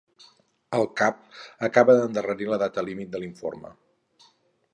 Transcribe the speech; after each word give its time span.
El 0.77 0.87
cap 1.01 1.19
acaba 1.67 1.97
d'endarrerir 1.99 2.49
la 2.55 2.61
data 2.65 2.87
límit 2.89 3.13
de 3.17 3.23
l'informe. 3.25 3.75